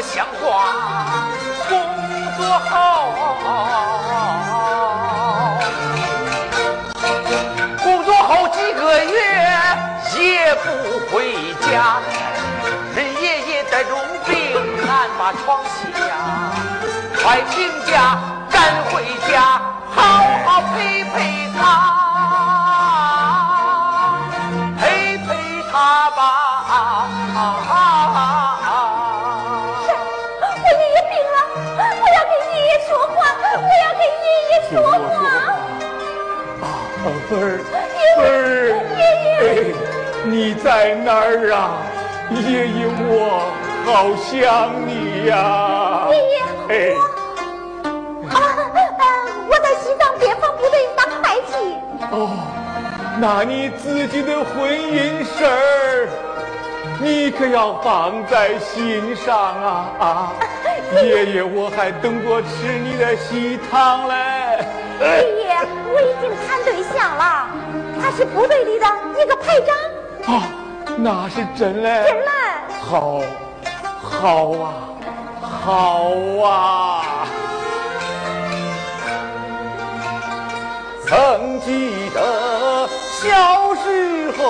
[0.00, 0.72] 不像话，
[1.68, 1.78] 工
[2.38, 3.12] 作好，
[7.82, 9.12] 工作好几个月
[10.18, 10.70] 也不
[11.14, 12.00] 回家，
[12.96, 14.56] 人爷爷得重病，
[14.88, 16.14] 俺把床下呀，
[17.22, 18.18] 快请假
[18.50, 19.60] 赶回家。
[34.30, 34.92] 爷爷说话。
[36.62, 36.64] 啊，
[37.28, 37.44] 芬儿，
[38.16, 38.28] 芬儿，
[38.96, 39.02] 爷
[39.68, 39.74] 爷，
[40.24, 41.82] 你在哪儿啊？
[42.30, 43.50] 爷爷我。
[43.82, 48.36] 好想你呀，爷爷，我啊，
[49.48, 51.52] 我在西藏边防部队当会计。
[52.12, 52.14] 哦，
[53.18, 56.08] 那你自己的婚姻事儿，
[57.00, 60.32] 你可要放在心上啊啊！
[61.02, 64.14] 爷爷，我还等着吃你的喜糖嘞。
[65.00, 65.06] 爷
[65.44, 65.56] 爷，
[65.92, 67.48] 我已经谈对象了，
[68.00, 68.86] 他是部队里的
[69.20, 69.74] 一个排长。
[70.34, 70.48] 啊，
[70.98, 72.04] 那是真嘞。
[72.04, 72.30] 真嘞。
[72.82, 73.20] 好。
[74.02, 74.64] 好啊，
[75.40, 76.10] 好
[76.44, 77.26] 啊！
[81.06, 82.88] 曾记得
[83.22, 84.42] 小时候，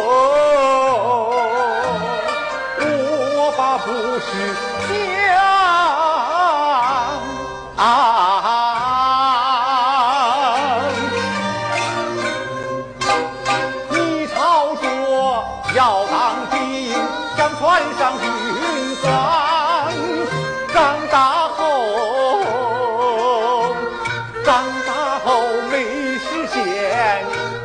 [3.37, 3.87] 我爸不
[4.19, 4.29] 是
[7.81, 7.87] 啊！
[13.89, 14.85] 你吵着
[15.75, 16.93] 要当兵，
[17.39, 18.23] 想穿上军
[19.01, 19.09] 装。
[20.75, 20.77] 长
[21.11, 21.17] 大
[21.49, 21.59] 后，
[24.45, 24.91] 长大
[25.25, 25.29] 后
[25.71, 25.75] 没
[26.19, 26.61] 实现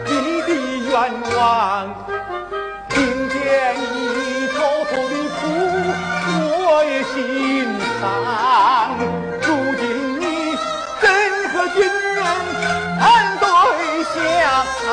[0.05, 0.49] 你的
[0.89, 0.93] 愿
[1.35, 1.93] 望，
[2.87, 2.95] 听
[3.27, 3.35] 见
[3.75, 4.55] 你偷
[4.85, 5.43] 偷的哭，
[6.39, 7.13] 我也心
[7.99, 8.01] 伤。
[14.87, 14.89] 啊，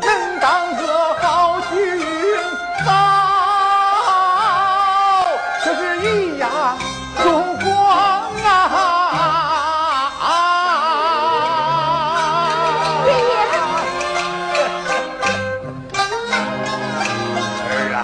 [0.00, 0.06] 能
[0.40, 0.82] 当个
[1.20, 1.72] 好军
[2.84, 2.86] 嫂，
[5.64, 6.50] 这是一样
[7.24, 7.66] 荣光
[8.44, 8.48] 啊！
[17.70, 17.96] 儿啊，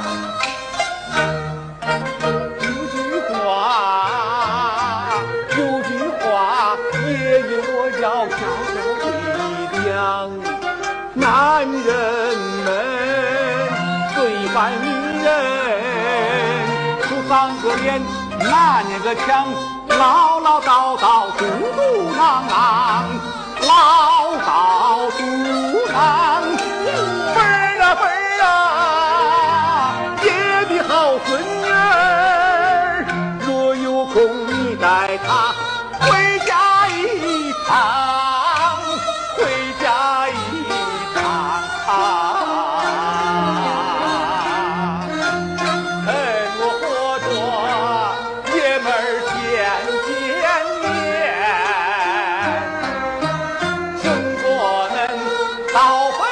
[2.60, 2.96] 有句
[3.28, 3.34] 话，
[5.56, 5.90] 有句
[6.20, 6.28] 话，
[7.04, 7.08] 爷
[7.40, 8.38] 爷我要讲。
[11.14, 12.68] 男人们
[14.14, 14.86] 最烦女
[15.22, 15.28] 人，
[17.02, 18.00] 出三个脸
[18.38, 19.28] 拿两个枪，
[19.88, 21.04] 唠唠叨叨
[21.36, 21.44] 嘟
[21.76, 21.78] 嘟
[22.16, 22.18] 囔
[22.48, 22.52] 囔，
[23.68, 23.70] 唠
[24.46, 24.48] 叨
[25.18, 25.20] 嘟
[25.92, 25.94] 囔。
[27.34, 27.44] 辈儿
[27.82, 28.48] 啊辈儿啊，
[30.22, 30.24] 爹
[30.70, 30.90] 的好
[31.26, 33.04] 孙女儿，
[33.46, 34.16] 若有空
[34.46, 35.28] 你带他
[36.00, 37.99] 回家一趟。
[55.80, 56.29] 好